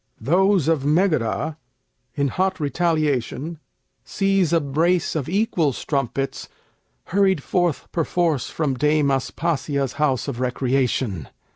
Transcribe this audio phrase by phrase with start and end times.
[0.19, 1.57] Those of Megara,
[2.15, 3.59] In hot retaliation,
[4.03, 6.49] seize a brace Of equal strumpets,
[7.13, 11.27] hurried forth perforce From Dame Aspasia's house of recreation.